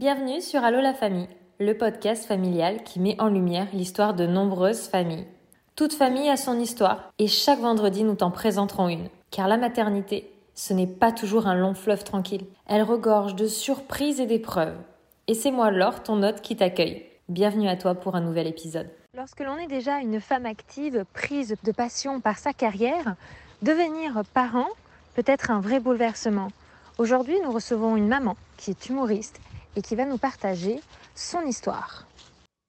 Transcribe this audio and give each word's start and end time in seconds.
Bienvenue 0.00 0.40
sur 0.40 0.64
Allo 0.64 0.80
la 0.80 0.94
famille, 0.94 1.28
le 1.58 1.76
podcast 1.76 2.24
familial 2.24 2.84
qui 2.84 3.00
met 3.00 3.20
en 3.20 3.28
lumière 3.28 3.66
l'histoire 3.74 4.14
de 4.14 4.26
nombreuses 4.26 4.88
familles. 4.88 5.26
Toute 5.76 5.92
famille 5.92 6.30
a 6.30 6.38
son 6.38 6.58
histoire 6.58 7.12
et 7.18 7.26
chaque 7.26 7.58
vendredi 7.58 8.02
nous 8.02 8.14
t'en 8.14 8.30
présenterons 8.30 8.88
une. 8.88 9.10
Car 9.30 9.46
la 9.46 9.58
maternité, 9.58 10.32
ce 10.54 10.72
n'est 10.72 10.86
pas 10.86 11.12
toujours 11.12 11.46
un 11.46 11.54
long 11.54 11.74
fleuve 11.74 12.02
tranquille. 12.02 12.46
Elle 12.66 12.82
regorge 12.82 13.34
de 13.34 13.46
surprises 13.46 14.20
et 14.20 14.26
d'épreuves. 14.26 14.78
Et 15.26 15.34
c'est 15.34 15.50
moi 15.50 15.70
Laure, 15.70 16.02
ton 16.02 16.22
hôte, 16.22 16.40
qui 16.40 16.56
t'accueille. 16.56 17.04
Bienvenue 17.28 17.68
à 17.68 17.76
toi 17.76 17.94
pour 17.94 18.14
un 18.14 18.22
nouvel 18.22 18.46
épisode. 18.46 18.88
Lorsque 19.14 19.40
l'on 19.40 19.58
est 19.58 19.66
déjà 19.66 19.98
une 19.98 20.18
femme 20.18 20.46
active, 20.46 21.04
prise 21.12 21.56
de 21.62 21.72
passion 21.72 22.20
par 22.20 22.38
sa 22.38 22.54
carrière, 22.54 23.16
devenir 23.60 24.22
parent 24.32 24.68
peut 25.14 25.24
être 25.26 25.50
un 25.50 25.60
vrai 25.60 25.78
bouleversement. 25.78 26.48
Aujourd'hui, 26.96 27.36
nous 27.44 27.52
recevons 27.52 27.96
une 27.96 28.08
maman 28.08 28.38
qui 28.56 28.70
est 28.70 28.88
humoriste 28.88 29.38
et 29.76 29.82
qui 29.82 29.94
va 29.94 30.04
nous 30.04 30.18
partager 30.18 30.80
son 31.14 31.42
histoire. 31.46 32.06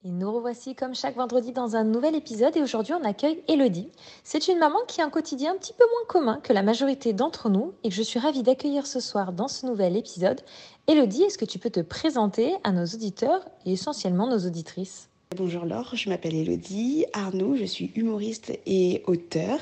Et 0.04 0.10
nous 0.10 0.32
revoici 0.32 0.74
comme 0.74 0.96
chaque 0.96 1.16
vendredi 1.16 1.52
dans 1.52 1.76
un 1.76 1.84
nouvel 1.84 2.16
épisode 2.16 2.58
et 2.58 2.64
aujourd'hui 2.64 2.94
on 2.94 3.04
accueille 3.04 3.44
Elodie. 3.48 3.92
C'est 4.24 4.48
une 4.48 4.58
maman 4.58 4.80
qui 4.88 5.00
a 5.00 5.06
un 5.06 5.12
quotidien 5.12 5.54
un 5.54 5.58
petit 5.58 5.74
peu 5.74 5.84
moins 5.84 6.08
commun 6.08 6.40
que 6.42 6.54
la 6.54 6.64
majorité 6.64 7.14
d'entre 7.14 7.50
nous 7.50 7.74
et 7.84 7.90
que 7.90 7.96
je 7.96 8.02
suis 8.02 8.18
ravie 8.18 8.42
d'accueillir 8.42 8.88
ce 8.88 9.00
soir 9.00 9.32
dans 9.32 9.48
ce 9.48 9.68
nouvel 9.68 9.96
épisode. 9.96 10.42
Elodie, 10.88 11.24
est-ce 11.24 11.38
que 11.38 11.46
tu 11.46 11.60
peux 11.60 11.70
te 11.70 11.82
présenter 11.82 12.56
à 12.64 12.72
nos 12.72 12.86
auditeurs 12.86 13.46
et 13.68 13.74
essentiellement 13.74 14.28
nos 14.28 14.40
auditrices? 14.40 15.08
Bonjour 15.38 15.66
Laure, 15.66 15.96
je 15.96 16.10
m'appelle 16.10 16.36
Elodie 16.36 17.06
Arnaud, 17.14 17.56
je 17.56 17.64
suis 17.66 17.92
humoriste 17.96 18.52
et 18.66 19.04
auteur 19.06 19.60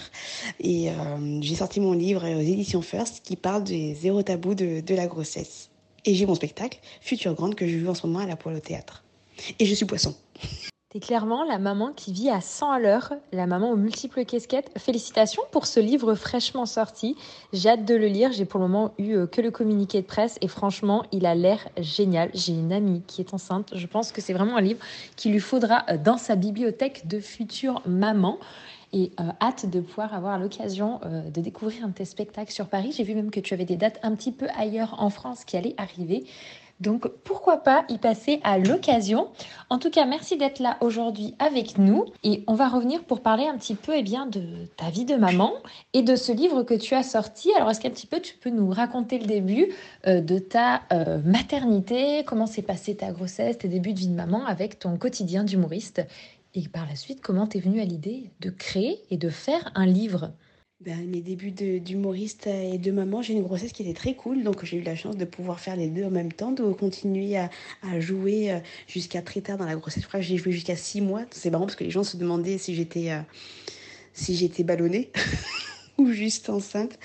et 0.62 0.90
euh, 0.90 1.42
j'ai 1.42 1.56
sorti 1.56 1.82
mon 1.82 1.92
livre 1.94 2.24
aux 2.24 2.40
éditions 2.40 2.82
First 2.82 3.24
qui 3.24 3.36
parle 3.36 3.66
des 3.66 3.94
zéro 3.94 4.24
tabous 4.24 4.56
de, 4.56 4.80
de 4.80 4.96
la 4.96 5.06
grossesse. 5.06 5.70
Et 6.10 6.16
j'ai 6.16 6.26
mon 6.26 6.34
spectacle, 6.34 6.80
Future 7.02 7.36
Grande, 7.36 7.54
que 7.54 7.68
je 7.68 7.78
joue 7.78 7.88
en 7.88 7.94
ce 7.94 8.08
moment 8.08 8.18
à 8.18 8.26
la 8.26 8.36
poêle 8.36 8.56
au 8.56 8.60
théâtre. 8.60 9.04
Et 9.60 9.66
je 9.68 9.76
suis 9.76 9.86
poisson. 9.86 10.16
T'es 10.92 11.00
clairement 11.00 11.44
la 11.44 11.60
maman 11.60 11.94
qui 11.96 12.12
vit 12.12 12.32
à 12.32 12.42
100 12.42 12.72
à 12.72 12.80
l'heure, 12.80 13.14
la 13.32 13.46
maman 13.46 13.70
aux 13.70 13.76
multiples 13.76 14.26
casquettes. 14.26 14.72
Félicitations 14.76 15.44
pour 15.52 15.68
ce 15.68 15.80
livre 15.80 16.16
fraîchement 16.16 16.66
sorti. 16.66 17.16
J'ai 17.54 17.70
hâte 17.70 17.86
de 17.86 17.94
le 17.94 18.08
lire. 18.08 18.32
J'ai 18.32 18.46
pour 18.46 18.60
le 18.60 18.68
moment 18.68 18.92
eu 18.98 19.18
euh, 19.18 19.28
que 19.28 19.40
le 19.40 19.52
communiqué 19.52 20.02
de 20.02 20.08
presse 20.08 20.40
et 20.42 20.48
franchement, 20.48 21.06
il 21.12 21.28
a 21.28 21.36
l'air 21.36 21.70
génial. 21.78 22.32
J'ai 22.34 22.54
une 22.54 22.74
amie 22.74 23.04
qui 23.06 23.22
est 23.22 23.36
enceinte. 23.36 23.70
Je 23.76 23.86
pense 23.86 24.12
que 24.12 24.20
c'est 24.20 24.34
vraiment 24.34 24.58
un 24.58 24.62
livre 24.62 24.84
qu'il 25.16 25.32
lui 25.32 25.40
faudra 25.40 25.86
euh, 25.92 25.98
dans 26.00 26.18
sa 26.18 26.36
bibliothèque 26.36 27.08
de 27.08 27.20
futures 27.20 27.84
mamans 27.86 28.40
et 28.94 29.12
euh, 29.20 29.24
hâte 29.42 29.70
de 29.70 29.80
pouvoir 29.80 30.14
avoir 30.14 30.40
l'occasion 30.40 31.00
de 31.04 31.42
découvrir 31.42 31.86
un 31.86 31.90
de 31.90 31.94
tes 31.94 32.06
spectacles 32.06 32.52
sur 32.52 32.68
Paris. 32.68 32.94
J'ai 32.96 33.04
vu 33.04 33.16
même 33.16 33.32
que 33.32 33.40
tu 33.40 33.54
avais 33.54 33.66
des 33.66 33.78
dates 33.78 34.00
un 34.04 34.16
petit 34.16 34.32
peu 34.32 34.48
ailleurs 34.58 34.96
en 35.00 35.10
France 35.10 35.46
qui 35.46 35.58
allaient 35.58 35.76
arriver. 35.78 36.26
Donc 36.80 37.10
pourquoi 37.26 37.58
pas 37.58 37.84
y 37.90 37.98
passer 37.98 38.40
à 38.44 38.58
l'occasion. 38.58 39.28
En 39.70 39.80
tout 39.80 39.90
cas, 39.90 40.06
merci 40.06 40.38
d'être 40.38 40.60
là 40.60 40.78
aujourd'hui 40.80 41.36
avec 41.38 41.78
nous 41.78 42.06
et 42.24 42.44
on 42.48 42.54
va 42.54 42.70
revenir 42.70 43.04
pour 43.04 43.22
parler 43.22 43.46
un 43.46 43.58
petit 43.58 43.76
peu 43.76 43.94
eh 43.96 44.04
bien, 44.04 44.26
de 44.26 44.42
ta 44.78 44.90
vie 44.90 45.04
de 45.04 45.16
maman 45.16 45.54
et 45.94 46.04
de 46.04 46.16
ce 46.16 46.32
livre 46.32 46.64
que 46.64 46.74
tu 46.74 46.96
as 46.96 47.04
sorti. 47.04 47.52
Alors 47.54 47.70
est-ce 47.70 47.82
qu'un 47.82 47.90
petit 47.90 48.08
peu 48.08 48.22
tu 48.22 48.36
peux 48.38 48.50
nous 48.50 48.70
raconter 48.70 49.20
le 49.20 49.26
début 49.26 49.74
euh, 50.08 50.22
de 50.22 50.40
ta 50.40 50.82
euh, 50.94 51.20
maternité, 51.26 52.24
comment 52.26 52.48
s'est 52.48 52.62
passée 52.62 52.96
ta 52.96 53.12
grossesse, 53.12 53.58
tes 53.58 53.68
débuts 53.68 53.94
de 53.94 54.00
vie 54.00 54.08
de 54.08 54.16
maman 54.16 54.46
avec 54.46 54.80
ton 54.80 54.98
quotidien 54.98 55.44
d'humoriste? 55.44 56.02
Et 56.54 56.68
par 56.68 56.88
la 56.88 56.96
suite 56.96 57.22
comment 57.22 57.48
tu 57.48 57.58
es 57.58 57.62
venue 57.62 57.82
à 57.82 57.86
l'idée 57.86 58.32
de 58.40 58.50
créer 58.50 59.00
et 59.10 59.18
de 59.18 59.30
faire 59.30 59.72
un 59.76 59.86
livre? 59.86 60.34
Ben, 60.82 61.10
mes 61.10 61.20
débuts 61.20 61.52
d'humoriste 61.52 62.48
et 62.48 62.78
de 62.78 62.92
maman, 62.92 63.22
j'ai 63.22 63.34
une 63.34 63.44
grossesse 63.44 63.74
qui 63.74 63.84
était 63.84 63.94
très 63.94 64.14
cool, 64.14 64.44
donc 64.44 64.64
j'ai 64.64 64.78
eu 64.78 64.82
la 64.82 64.96
chance 64.96 65.18
de 65.18 65.26
pouvoir 65.26 65.60
faire 65.60 65.76
les 65.76 65.90
deux 65.90 66.06
en 66.06 66.10
même 66.10 66.32
temps, 66.32 66.54
de 66.54 66.64
continuer 66.72 67.36
à, 67.38 67.50
à 67.82 68.00
jouer 68.00 68.54
euh, 68.54 68.60
jusqu'à 68.88 69.22
très 69.22 69.42
tard 69.42 69.58
dans 69.58 69.66
la 69.66 69.76
grossesse. 69.76 70.04
Je 70.04 70.08
crois 70.08 70.22
que 70.22 70.26
j'ai 70.26 70.38
joué 70.38 70.54
jusqu'à 70.54 70.78
six 70.78 71.02
mois. 71.02 71.24
C'est 71.32 71.50
marrant 71.50 71.66
parce 71.66 71.76
que 71.76 71.84
les 71.84 71.90
gens 71.90 72.04
se 72.04 72.16
demandaient 72.16 72.58
si 72.58 72.76
j'étais 72.76 73.12
euh, 73.12 73.20
si 74.14 74.38
j'étais 74.38 74.64
ballonnée. 74.64 75.12
juste 76.08 76.50
enceinte. 76.50 77.00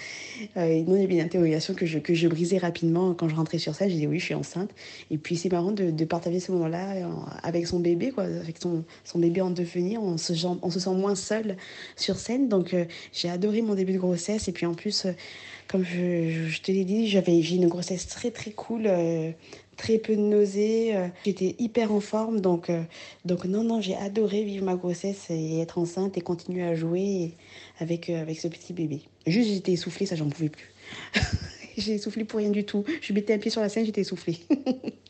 Euh, 0.56 0.82
non, 0.82 0.96
il 0.96 1.02
y 1.02 1.04
avait 1.04 1.14
une 1.14 1.20
interrogation 1.20 1.74
que 1.74 1.86
je, 1.86 1.98
que 1.98 2.14
je 2.14 2.28
brisais 2.28 2.58
rapidement 2.58 3.14
quand 3.14 3.28
je 3.28 3.34
rentrais 3.34 3.58
sur 3.58 3.74
scène. 3.74 3.90
J'ai 3.90 3.96
dit 3.96 4.06
oui, 4.06 4.18
je 4.18 4.26
suis 4.26 4.34
enceinte. 4.34 4.70
Et 5.10 5.18
puis 5.18 5.36
c'est 5.36 5.50
marrant 5.50 5.72
de, 5.72 6.04
partager 6.04 6.40
ce 6.40 6.52
moment-là 6.52 6.94
euh, 6.94 7.08
avec 7.42 7.66
son 7.66 7.80
bébé, 7.80 8.10
quoi, 8.10 8.24
avec 8.24 8.56
son, 8.60 8.84
son 9.04 9.18
bébé 9.18 9.40
en 9.40 9.50
devenir. 9.50 10.02
On 10.02 10.16
se, 10.16 10.32
on 10.62 10.70
se 10.70 10.80
sent 10.80 10.94
moins 10.94 11.14
seul 11.14 11.56
sur 11.96 12.16
scène. 12.16 12.48
Donc 12.48 12.74
euh, 12.74 12.84
j'ai 13.12 13.28
adoré 13.28 13.62
mon 13.62 13.74
début 13.74 13.94
de 13.94 13.98
grossesse. 13.98 14.48
Et 14.48 14.52
puis 14.52 14.66
en 14.66 14.74
plus, 14.74 15.06
comme 15.68 15.84
je, 15.84 16.48
je 16.48 16.60
te 16.60 16.70
l'ai 16.70 16.84
dit, 16.84 17.08
j'avais 17.08 17.40
j'ai 17.42 17.56
une 17.56 17.68
grossesse 17.68 18.06
très 18.06 18.30
très 18.30 18.50
cool. 18.50 18.88
Euh, 19.84 19.98
très 19.98 19.98
peu 19.98 20.16
de 20.16 20.20
nausées, 20.20 20.94
j'étais 21.24 21.54
hyper 21.58 21.92
en 21.92 22.00
forme 22.00 22.40
donc 22.40 22.70
donc 23.24 23.44
non 23.44 23.64
non, 23.64 23.80
j'ai 23.80 23.94
adoré 23.96 24.44
vivre 24.44 24.64
ma 24.64 24.76
grossesse 24.76 25.26
et 25.30 25.60
être 25.60 25.78
enceinte 25.78 26.16
et 26.16 26.20
continuer 26.20 26.62
à 26.62 26.74
jouer. 26.74 27.34
Avec, 27.80 28.08
euh, 28.08 28.20
avec 28.20 28.38
ce 28.38 28.46
petit 28.46 28.72
bébé. 28.72 29.00
Juste, 29.26 29.50
j'étais 29.50 29.72
essoufflée, 29.72 30.06
ça, 30.06 30.14
j'en 30.14 30.28
pouvais 30.28 30.48
plus. 30.48 30.72
j'ai 31.76 31.94
essoufflé 31.94 32.24
pour 32.24 32.38
rien 32.38 32.50
du 32.50 32.64
tout. 32.64 32.84
Je 33.00 33.12
mettais 33.12 33.34
un 33.34 33.38
pied 33.38 33.50
sur 33.50 33.60
la 33.60 33.68
scène, 33.68 33.84
j'étais 33.84 34.02
essoufflée. 34.02 34.38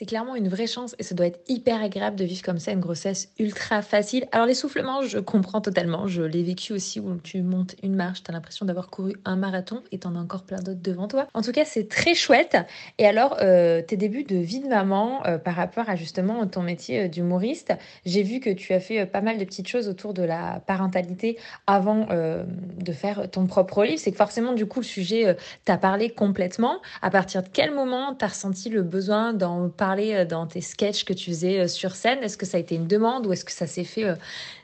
C'est 0.00 0.06
clairement 0.06 0.34
une 0.34 0.48
vraie 0.48 0.66
chance 0.66 0.96
et 0.98 1.02
ça 1.02 1.14
doit 1.14 1.26
être 1.26 1.40
hyper 1.46 1.82
agréable 1.82 2.16
de 2.16 2.24
vivre 2.24 2.40
comme 2.40 2.58
ça 2.58 2.72
une 2.72 2.80
grossesse 2.80 3.28
ultra 3.38 3.82
facile. 3.82 4.26
Alors 4.32 4.46
l'essoufflement, 4.46 5.02
je 5.02 5.18
comprends 5.18 5.60
totalement. 5.60 6.06
Je 6.06 6.22
l'ai 6.22 6.42
vécu 6.42 6.72
aussi 6.72 7.00
où 7.00 7.16
tu 7.22 7.42
montes 7.42 7.76
une 7.82 7.94
marche, 7.94 8.22
tu 8.22 8.30
as 8.30 8.32
l'impression 8.32 8.64
d'avoir 8.64 8.88
couru 8.88 9.12
un 9.26 9.36
marathon 9.36 9.82
et 9.92 9.98
t'en 9.98 10.16
as 10.16 10.18
encore 10.18 10.44
plein 10.44 10.56
d'autres 10.60 10.80
devant 10.80 11.06
toi. 11.06 11.26
En 11.34 11.42
tout 11.42 11.52
cas, 11.52 11.66
c'est 11.66 11.86
très 11.86 12.14
chouette. 12.14 12.56
Et 12.96 13.06
alors, 13.06 13.36
euh, 13.42 13.82
tes 13.82 13.98
débuts 13.98 14.24
de 14.24 14.36
vie 14.36 14.60
de 14.60 14.68
maman 14.68 15.22
euh, 15.26 15.36
par 15.36 15.54
rapport 15.54 15.90
à 15.90 15.96
justement 15.96 16.46
ton 16.46 16.62
métier 16.62 17.02
euh, 17.02 17.08
d'humoriste, 17.08 17.74
j'ai 18.06 18.22
vu 18.22 18.40
que 18.40 18.48
tu 18.48 18.72
as 18.72 18.80
fait 18.80 19.04
pas 19.04 19.20
mal 19.20 19.36
de 19.36 19.44
petites 19.44 19.68
choses 19.68 19.86
autour 19.86 20.14
de 20.14 20.22
la 20.22 20.62
parentalité 20.66 21.36
avant 21.66 22.06
de 22.08 22.92
faire 22.92 23.30
ton 23.30 23.46
propre 23.46 23.84
livre. 23.84 23.98
C'est 23.98 24.12
que 24.12 24.16
forcément, 24.16 24.54
du 24.54 24.64
coup, 24.64 24.80
le 24.80 24.86
sujet 24.86 25.36
t'a 25.66 25.76
parlé 25.76 26.08
complètement. 26.08 26.80
À 27.02 27.10
partir 27.10 27.42
de 27.42 27.48
quel 27.52 27.74
moment 27.74 28.14
t'as 28.14 28.28
ressenti 28.28 28.70
le 28.70 28.82
besoin 28.82 29.34
d'en 29.34 29.68
parler 29.68 29.89
parler 29.90 30.24
dans 30.24 30.46
tes 30.46 30.60
sketchs 30.60 31.04
que 31.04 31.12
tu 31.12 31.30
faisais 31.30 31.66
sur 31.66 31.96
scène 31.96 32.20
Est-ce 32.22 32.36
que 32.36 32.46
ça 32.46 32.58
a 32.58 32.60
été 32.60 32.76
une 32.76 32.86
demande 32.86 33.26
ou 33.26 33.32
est-ce 33.32 33.44
que 33.44 33.50
ça 33.50 33.66
s'est 33.66 33.84
fait 33.84 34.14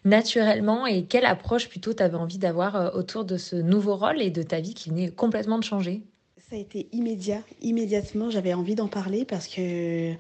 naturellement? 0.04 0.87
Et 0.87 1.04
quelle 1.04 1.26
approche 1.26 1.69
plutôt 1.69 1.92
tu 1.94 2.03
avais 2.03 2.16
envie 2.16 2.38
d'avoir 2.38 2.94
autour 2.94 3.25
de 3.25 3.36
ce 3.36 3.56
nouveau 3.56 3.97
rôle 3.97 4.22
et 4.22 4.31
de 4.31 4.42
ta 4.42 4.60
vie 4.60 4.75
qui 4.75 4.91
venait 4.91 5.10
complètement 5.10 5.59
de 5.59 5.65
changer? 5.65 6.03
Ça 6.48 6.54
a 6.54 6.60
été 6.60 6.86
immédiat. 6.92 7.41
Immédiatement, 7.60 8.31
j'avais 8.31 8.54
envie 8.54 8.76
d'en 8.76 8.86
parler 8.86 9.25
parce 9.25 9.48
que 9.48 10.12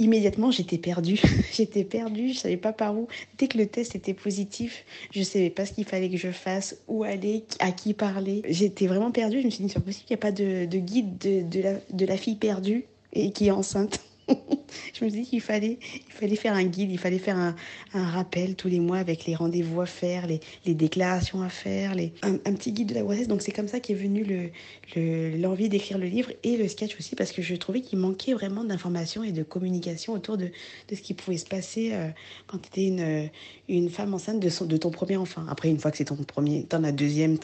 immédiatement, 0.00 0.50
j'étais 0.50 0.78
perdue. 0.78 1.20
j'étais 1.52 1.84
perdue, 1.84 2.32
je 2.32 2.38
savais 2.38 2.56
pas 2.56 2.72
par 2.72 2.96
où. 2.96 3.06
Dès 3.38 3.46
que 3.46 3.56
le 3.56 3.66
test 3.66 3.94
était 3.94 4.14
positif, 4.14 4.84
je 5.12 5.22
savais 5.22 5.48
pas 5.48 5.66
ce 5.66 5.72
qu'il 5.72 5.84
fallait 5.84 6.10
que 6.10 6.16
je 6.16 6.32
fasse, 6.32 6.76
où 6.88 7.04
aller, 7.04 7.44
à 7.60 7.70
qui 7.70 7.94
parler. 7.94 8.42
J'étais 8.48 8.88
vraiment 8.88 9.12
perdue. 9.12 9.42
Je 9.42 9.46
me 9.46 9.50
suis 9.50 9.62
dit, 9.62 9.70
c'est 9.70 9.78
possible 9.78 10.06
qu'il 10.06 10.16
n'y 10.16 10.20
a 10.20 10.24
pas 10.26 10.32
de, 10.32 10.64
de 10.64 10.78
guide 10.78 11.18
de 11.18 12.04
la 12.04 12.16
fille 12.16 12.34
perdue 12.34 12.86
et 13.12 13.30
qui 13.30 13.46
est 13.46 13.52
enceinte. 13.52 14.00
je 14.94 15.04
me 15.04 15.10
suis 15.10 15.20
dit 15.22 15.28
qu'il 15.28 15.40
fallait, 15.40 15.78
il 15.82 16.12
fallait 16.12 16.36
faire 16.36 16.54
un 16.54 16.64
guide, 16.64 16.90
il 16.90 16.98
fallait 16.98 17.18
faire 17.18 17.36
un, 17.36 17.54
rappel 17.92 18.54
tous 18.54 18.68
les 18.68 18.80
mois 18.80 18.98
avec 18.98 19.26
les 19.26 19.34
rendez-vous 19.34 19.80
à 19.80 19.86
faire, 19.86 20.26
les, 20.26 20.40
déclarations 20.74 21.42
à 21.42 21.48
faire, 21.48 21.94
un, 22.22 22.36
petit 22.54 22.72
guide 22.72 22.90
de 22.90 22.94
la 22.94 23.02
grossesse. 23.02 23.28
Donc 23.28 23.42
c'est 23.42 23.52
comme 23.52 23.68
ça 23.68 23.80
qu'est 23.80 23.94
venue 23.94 24.24
l'envie 24.24 25.64
le, 25.64 25.64
le, 25.64 25.68
d'écrire 25.68 25.98
le 25.98 26.06
livre 26.06 26.30
et 26.42 26.56
le 26.56 26.68
sketch 26.68 26.96
aussi 26.98 27.16
parce 27.16 27.32
que 27.32 27.42
je 27.42 27.54
trouvais 27.54 27.80
qu'il 27.80 27.98
manquait 27.98 28.34
vraiment 28.34 28.64
d'informations 28.64 29.22
et 29.22 29.32
de 29.32 29.42
communication 29.42 30.12
autour 30.12 30.36
de, 30.36 30.50
ce 30.92 31.00
qui 31.00 31.14
pouvait 31.14 31.38
se 31.38 31.46
passer 31.46 31.90
euh, 31.92 32.08
quand 32.46 32.58
tu 32.58 32.68
étais 32.68 33.30
une, 33.68 33.90
femme 33.90 34.14
enceinte 34.14 34.40
de 34.40 34.76
ton 34.76 34.90
premier 34.90 35.16
enfant. 35.16 35.42
Après, 35.48 35.68
une 35.68 35.78
fois 35.78 35.90
que 35.90 35.96
c'est 35.96 36.04
ton 36.04 36.16
premier, 36.16 36.64
t'en 36.64 36.84
as 36.84 36.92
deuxième, 36.92 37.38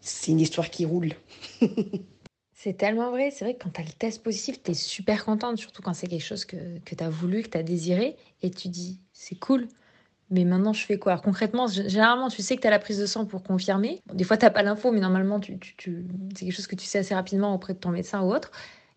c'est 0.00 0.30
une 0.30 0.40
histoire 0.40 0.70
qui 0.70 0.84
roule. 0.84 1.12
C'est 2.60 2.76
tellement 2.76 3.12
vrai. 3.12 3.30
C'est 3.30 3.44
vrai 3.44 3.54
que 3.54 3.62
quand 3.62 3.70
tu 3.70 3.80
as 3.80 3.84
le 3.84 3.92
test 3.92 4.20
positif, 4.20 4.60
tu 4.60 4.72
es 4.72 4.74
super 4.74 5.24
contente, 5.24 5.58
surtout 5.58 5.80
quand 5.80 5.94
c'est 5.94 6.08
quelque 6.08 6.24
chose 6.24 6.44
que, 6.44 6.56
que 6.80 6.96
tu 6.96 7.04
as 7.04 7.08
voulu, 7.08 7.44
que 7.44 7.50
tu 7.50 7.56
as 7.56 7.62
désiré. 7.62 8.16
Et 8.42 8.50
tu 8.50 8.66
dis, 8.66 8.98
c'est 9.12 9.38
cool. 9.38 9.68
Mais 10.30 10.44
maintenant, 10.44 10.72
je 10.72 10.84
fais 10.84 10.98
quoi? 10.98 11.12
Alors, 11.12 11.22
concrètement, 11.22 11.68
généralement, 11.68 12.28
tu 12.28 12.42
sais 12.42 12.56
que 12.56 12.60
tu 12.62 12.66
as 12.66 12.70
la 12.70 12.80
prise 12.80 12.98
de 12.98 13.06
sang 13.06 13.26
pour 13.26 13.44
confirmer. 13.44 14.02
Des 14.12 14.24
fois, 14.24 14.36
tu 14.36 14.44
n'as 14.44 14.50
pas 14.50 14.64
l'info, 14.64 14.90
mais 14.90 14.98
normalement, 14.98 15.38
tu... 15.38 15.56
c'est 15.78 16.46
quelque 16.46 16.52
chose 16.52 16.66
que 16.66 16.74
tu 16.74 16.84
sais 16.84 16.98
assez 16.98 17.14
rapidement 17.14 17.54
auprès 17.54 17.74
de 17.74 17.78
ton 17.78 17.90
médecin 17.90 18.22
ou 18.22 18.34
autre. 18.34 18.50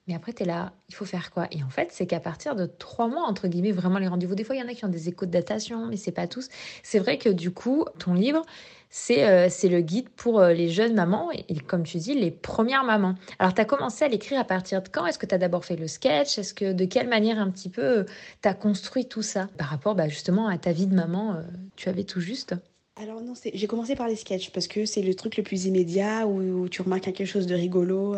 Mais 0.08 0.16
après, 0.16 0.34
tu 0.34 0.44
es 0.44 0.46
là, 0.46 0.74
il 0.90 0.96
faut 0.96 1.06
faire 1.06 1.30
quoi? 1.32 1.48
Et 1.52 1.64
en 1.64 1.70
fait, 1.70 1.90
c'est 1.92 2.08
qu'à 2.08 2.20
partir 2.20 2.56
de 2.56 2.66
trois 2.66 3.08
mois, 3.08 3.24
entre 3.24 3.48
guillemets, 3.48 3.72
vraiment 3.72 4.00
les 4.00 4.08
rendez-vous, 4.08 4.34
des 4.34 4.44
fois, 4.44 4.56
il 4.56 4.60
y 4.60 4.64
en 4.64 4.68
a 4.68 4.74
qui 4.74 4.84
ont 4.84 4.90
des 4.90 5.10
échos 5.10 5.28
de 5.28 5.32
datation, 5.32 5.86
mais 5.86 5.96
c'est 5.96 6.12
pas 6.12 6.28
tous. 6.28 6.50
C'est 6.82 6.98
vrai 6.98 7.18
que 7.20 7.30
du 7.30 7.52
coup, 7.52 7.86
ton 8.00 8.14
livre, 8.14 8.42
c'est 8.90 9.28
euh, 9.30 9.48
le 9.64 9.82
guide 9.82 10.10
pour 10.10 10.40
euh, 10.40 10.54
les 10.54 10.70
jeunes 10.70 10.96
mamans 10.96 11.30
et, 11.32 11.56
comme 11.60 11.84
tu 11.84 11.98
dis, 11.98 12.16
les 12.16 12.32
premières 12.32 12.84
mamans. 12.84 13.16
Alors, 13.38 13.54
tu 13.54 13.62
as 13.62 13.66
commencé 13.66 14.04
à 14.04 14.08
l'écrire 14.08 14.40
à 14.40 14.44
partir 14.44 14.82
de 14.82 14.90
quand? 14.90 15.06
Est-ce 15.06 15.20
que 15.20 15.28
tu 15.28 15.36
as 15.36 15.38
d'abord 15.38 15.66
fait 15.66 15.76
le 15.76 15.88
sketch? 15.88 16.38
Est-ce 16.40 16.54
que 16.56 16.74
de 16.74 16.86
quelle 16.86 17.08
manière 17.08 17.40
un 17.40 17.52
petit 17.52 17.70
peu 17.70 18.00
euh, 18.00 18.04
tu 18.42 18.50
as 18.50 18.54
construit 18.56 19.08
tout 19.08 19.22
ça? 19.22 19.50
Par 19.58 19.68
rapport 19.70 19.96
bah, 19.96 20.08
justement 20.10 20.48
à 20.48 20.58
ta 20.58 20.72
vie 20.72 20.88
de 20.88 20.96
maman 20.96 21.42
Tu 21.76 21.90
avais 21.90 22.04
tout 22.04 22.22
juste? 22.22 22.56
Alors 23.02 23.20
non, 23.22 23.34
j'ai 23.52 23.66
commencé 23.66 23.96
par 23.96 24.08
les 24.08 24.16
sketchs 24.16 24.52
parce 24.52 24.68
que 24.68 24.86
c'est 24.86 25.02
le 25.02 25.16
truc 25.16 25.36
le 25.36 25.42
plus 25.42 25.66
immédiat 25.66 26.28
où, 26.28 26.70
tu 26.70 26.84
remarques 26.84 27.06
quelque 27.06 27.26
chose 27.26 27.48
de 27.48 27.56
rigolo. 27.56 28.16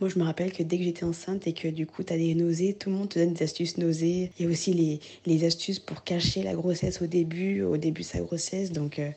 Moi, 0.00 0.10
je 0.10 0.18
me 0.18 0.24
rappelle 0.24 0.52
que 0.52 0.62
dès 0.62 0.76
que 0.76 0.84
j'étais 0.84 1.04
enceinte 1.04 1.46
et 1.46 1.54
que 1.54 1.68
du 1.68 1.86
coup, 1.86 2.02
tu 2.02 2.12
as 2.12 2.18
des 2.18 2.34
nausées, 2.34 2.74
tout 2.74 2.90
le 2.90 2.96
monde 2.96 3.08
te 3.08 3.18
donne 3.18 3.32
des 3.32 3.44
astuces 3.44 3.78
nausées. 3.78 4.30
Il 4.38 4.44
y 4.44 4.48
a 4.48 4.50
aussi 4.50 4.74
les, 4.74 5.00
les 5.24 5.44
astuces 5.44 5.78
pour 5.78 6.04
cacher 6.04 6.42
la 6.42 6.54
grossesse 6.54 7.00
au 7.00 7.06
début, 7.06 7.62
au 7.62 7.78
début 7.78 8.02
de 8.02 8.06
sa 8.06 8.20
grossesse. 8.20 8.72
Donc, 8.72 8.98
euh, 8.98 9.10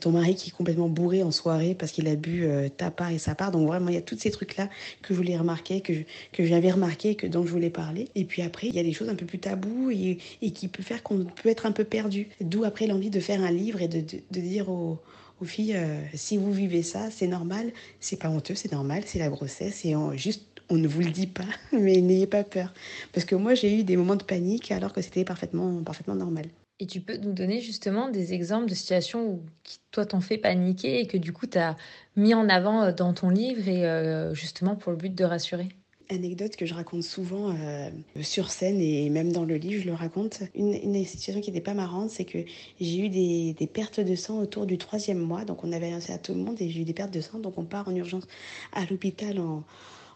ton 0.00 0.12
mari 0.12 0.36
qui 0.36 0.50
est 0.50 0.52
complètement 0.52 0.88
bourré 0.88 1.24
en 1.24 1.32
soirée 1.32 1.74
parce 1.74 1.90
qu'il 1.90 2.06
a 2.06 2.14
bu 2.14 2.44
euh, 2.44 2.68
ta 2.68 2.92
part 2.92 3.10
et 3.10 3.18
sa 3.18 3.34
part. 3.34 3.50
Donc, 3.50 3.66
vraiment, 3.66 3.88
il 3.88 3.96
y 3.96 3.98
a 3.98 4.02
tous 4.02 4.18
ces 4.18 4.30
trucs-là 4.30 4.68
que 5.02 5.14
je 5.14 5.18
voulais 5.18 5.36
remarquer, 5.36 5.80
que, 5.80 5.94
que 6.32 6.44
j'avais 6.44 6.70
remarqué, 6.70 7.16
que 7.16 7.26
dont 7.26 7.44
je 7.44 7.50
voulais 7.50 7.70
parler. 7.70 8.06
Et 8.14 8.24
puis 8.24 8.42
après, 8.42 8.68
il 8.68 8.76
y 8.76 8.78
a 8.78 8.84
des 8.84 8.92
choses 8.92 9.08
un 9.08 9.16
peu 9.16 9.26
plus 9.26 9.40
taboues 9.40 9.90
et, 9.90 10.18
et 10.42 10.52
qui 10.52 10.68
peut 10.68 10.84
faire 10.84 11.02
qu'on 11.02 11.24
peut 11.24 11.48
être 11.48 11.66
un 11.66 11.72
peu 11.72 11.82
perdu. 11.82 12.28
D'où 12.40 12.62
après 12.62 12.86
l'envie 12.86 13.10
de 13.10 13.18
faire 13.18 13.42
un 13.42 13.50
livre 13.50 13.82
et 13.82 13.88
de, 13.88 14.00
de 14.00 14.40
dire 14.40 14.59
aux, 14.68 14.98
filles, 15.44 15.76
euh, 15.76 16.02
si 16.14 16.36
vous 16.36 16.52
vivez 16.52 16.82
ça, 16.82 17.10
c'est 17.10 17.26
normal, 17.26 17.72
c'est 17.98 18.18
pas 18.18 18.28
honteux, 18.28 18.54
c'est 18.54 18.72
normal, 18.72 19.04
c'est 19.06 19.18
la 19.18 19.30
grossesse 19.30 19.84
et 19.86 19.96
on, 19.96 20.12
juste 20.12 20.42
on 20.68 20.76
ne 20.76 20.86
vous 20.86 21.00
le 21.00 21.10
dit 21.10 21.26
pas, 21.26 21.44
mais 21.72 22.00
n'ayez 22.00 22.26
pas 22.26 22.44
peur. 22.44 22.72
Parce 23.12 23.24
que 23.24 23.34
moi, 23.34 23.54
j'ai 23.54 23.80
eu 23.80 23.84
des 23.84 23.96
moments 23.96 24.16
de 24.16 24.22
panique 24.22 24.70
alors 24.70 24.92
que 24.92 25.02
c'était 25.02 25.24
parfaitement, 25.24 25.82
parfaitement 25.82 26.14
normal. 26.14 26.46
Et 26.78 26.86
tu 26.86 27.00
peux 27.00 27.16
nous 27.18 27.32
donner 27.32 27.60
justement 27.60 28.08
des 28.08 28.32
exemples 28.32 28.70
de 28.70 28.74
situations 28.74 29.26
où 29.26 29.46
qui, 29.64 29.80
toi, 29.90 30.06
t'ont 30.06 30.20
fait 30.20 30.38
paniquer 30.38 31.00
et 31.00 31.06
que 31.06 31.18
du 31.18 31.32
coup, 31.32 31.46
tu 31.46 31.58
as 31.58 31.76
mis 32.16 32.32
en 32.34 32.48
avant 32.48 32.84
euh, 32.84 32.92
dans 32.92 33.12
ton 33.12 33.28
livre 33.28 33.68
et 33.68 33.86
euh, 33.86 34.34
justement 34.34 34.76
pour 34.76 34.92
le 34.92 34.96
but 34.98 35.14
de 35.14 35.24
rassurer? 35.24 35.68
Anecdote 36.12 36.56
que 36.56 36.66
je 36.66 36.74
raconte 36.74 37.02
souvent 37.02 37.50
euh, 37.50 37.90
sur 38.20 38.50
scène 38.50 38.80
et 38.80 39.08
même 39.10 39.32
dans 39.32 39.44
le 39.44 39.56
livre, 39.56 39.82
je 39.82 39.86
le 39.86 39.94
raconte. 39.94 40.42
Une, 40.54 41.04
situation 41.04 41.40
qui 41.40 41.50
n'était 41.50 41.62
pas 41.62 41.74
marrante, 41.74 42.10
c'est 42.10 42.24
que 42.24 42.38
j'ai 42.80 42.98
eu 42.98 43.08
des, 43.08 43.54
des, 43.54 43.66
pertes 43.66 44.00
de 44.00 44.14
sang 44.14 44.38
autour 44.38 44.66
du 44.66 44.78
troisième 44.78 45.18
mois. 45.18 45.44
Donc 45.44 45.64
on 45.64 45.72
avait 45.72 45.88
annoncé 45.88 46.12
à 46.12 46.18
tout 46.18 46.34
le 46.34 46.40
monde 46.40 46.60
et 46.60 46.70
j'ai 46.70 46.80
eu 46.80 46.84
des 46.84 46.92
pertes 46.92 47.12
de 47.12 47.20
sang. 47.20 47.38
Donc 47.38 47.58
on 47.58 47.64
part 47.64 47.88
en 47.88 47.94
urgence 47.94 48.24
à 48.72 48.84
l'hôpital 48.84 49.38
en, 49.38 49.64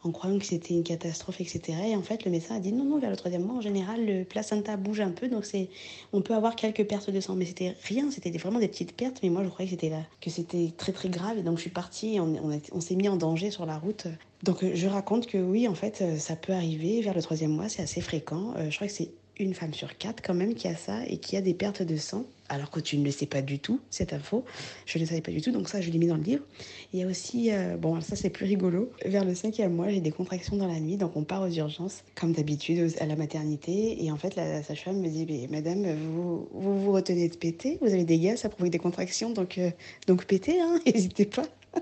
en 0.04 0.10
croyant 0.10 0.38
que 0.38 0.44
c'était 0.44 0.74
une 0.74 0.84
catastrophe, 0.84 1.40
etc. 1.40 1.78
Et 1.88 1.96
en 1.96 2.02
fait, 2.02 2.24
le 2.24 2.30
médecin 2.30 2.56
a 2.56 2.60
dit 2.60 2.72
non, 2.72 2.84
non, 2.84 2.98
vers 2.98 3.10
le 3.10 3.16
troisième 3.16 3.42
mois, 3.42 3.56
en 3.56 3.60
général, 3.60 4.04
le 4.04 4.24
placenta 4.24 4.76
bouge 4.76 5.00
un 5.00 5.10
peu, 5.10 5.28
donc 5.28 5.44
c'est, 5.44 5.68
on 6.12 6.20
peut 6.20 6.34
avoir 6.34 6.56
quelques 6.56 6.84
pertes 6.86 7.10
de 7.10 7.20
sang. 7.20 7.34
Mais 7.34 7.46
c'était 7.46 7.74
rien, 7.84 8.10
c'était 8.10 8.30
vraiment 8.30 8.60
des 8.60 8.68
petites 8.68 8.94
pertes, 8.94 9.20
mais 9.22 9.30
moi, 9.30 9.42
je 9.42 9.48
croyais 9.48 9.68
que 9.70 9.74
c'était, 9.74 9.90
là, 9.90 10.02
que 10.20 10.30
c'était 10.30 10.72
très, 10.76 10.92
très 10.92 11.08
grave. 11.08 11.38
Et 11.38 11.42
donc, 11.42 11.56
je 11.56 11.62
suis 11.62 11.70
partie, 11.70 12.18
on, 12.20 12.60
on, 12.72 12.80
s'est 12.80 12.96
mis 12.96 13.08
en 13.08 13.16
danger 13.16 13.50
sur 13.50 13.66
la 13.66 13.78
route. 13.78 14.06
Donc, 14.42 14.64
je 14.74 14.86
raconte 14.86 15.26
que 15.26 15.38
oui, 15.38 15.66
en 15.66 15.74
fait, 15.74 16.04
ça 16.18 16.36
peut 16.36 16.52
arriver 16.52 17.00
vers 17.00 17.14
le 17.14 17.22
troisième 17.22 17.52
mois, 17.52 17.68
c'est 17.68 17.82
assez 17.82 18.02
fréquent. 18.02 18.52
Euh, 18.56 18.70
je 18.70 18.76
crois 18.76 18.86
que 18.86 18.92
c'est 18.92 19.10
une 19.38 19.54
femme 19.54 19.74
sur 19.74 19.96
quatre 19.98 20.22
quand 20.22 20.34
même 20.34 20.54
qui 20.54 20.68
a 20.68 20.76
ça 20.76 21.04
et 21.06 21.18
qui 21.18 21.36
a 21.36 21.40
des 21.40 21.54
pertes 21.54 21.82
de 21.82 21.96
sang, 21.96 22.24
alors 22.48 22.70
que 22.70 22.80
tu 22.80 22.96
ne 22.98 23.04
le 23.04 23.10
sais 23.10 23.26
pas 23.26 23.42
du 23.42 23.58
tout, 23.58 23.80
cette 23.90 24.12
info. 24.12 24.44
Je 24.86 24.98
ne 24.98 25.04
le 25.04 25.08
savais 25.08 25.20
pas 25.20 25.32
du 25.32 25.40
tout, 25.40 25.50
donc 25.50 25.68
ça, 25.68 25.80
je 25.80 25.90
l'ai 25.90 25.98
mis 25.98 26.06
dans 26.06 26.16
le 26.16 26.22
livre. 26.22 26.44
Il 26.92 27.00
y 27.00 27.02
a 27.02 27.06
aussi, 27.06 27.52
euh, 27.52 27.76
bon, 27.76 28.00
ça 28.00 28.16
c'est 28.16 28.30
plus 28.30 28.46
rigolo, 28.46 28.92
vers 29.04 29.24
le 29.24 29.34
cinquième 29.34 29.74
mois, 29.74 29.88
j'ai 29.88 30.00
des 30.00 30.12
contractions 30.12 30.56
dans 30.56 30.66
la 30.66 30.78
nuit, 30.78 30.96
donc 30.96 31.16
on 31.16 31.24
part 31.24 31.42
aux 31.42 31.50
urgences, 31.50 32.04
comme 32.14 32.32
d'habitude, 32.32 32.94
à 33.00 33.06
la 33.06 33.16
maternité. 33.16 34.04
Et 34.04 34.12
en 34.12 34.16
fait, 34.16 34.36
la, 34.36 34.62
sage-femme 34.62 35.00
me 35.00 35.08
dit, 35.08 35.26
mais, 35.28 35.48
madame, 35.50 35.84
vous, 35.94 36.48
vous, 36.52 36.92
retenez 36.92 37.28
de 37.28 37.36
péter, 37.36 37.78
vous 37.80 37.92
avez 37.92 38.04
des 38.04 38.18
gaz, 38.18 38.40
ça 38.40 38.48
provoque 38.48 38.70
des 38.70 38.78
contractions, 38.78 39.30
donc, 39.30 39.58
euh, 39.58 39.70
donc 40.06 40.26
pétez, 40.26 40.60
hein, 40.60 40.80
n'hésitez 40.86 41.24
pas. 41.24 41.46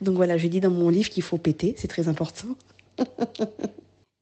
donc 0.00 0.16
voilà, 0.16 0.38
je 0.38 0.48
dis 0.48 0.60
dans 0.60 0.70
mon 0.70 0.88
livre 0.88 1.08
qu'il 1.08 1.22
faut 1.22 1.38
péter, 1.38 1.74
c'est 1.76 1.88
très 1.88 2.08
important. 2.08 2.48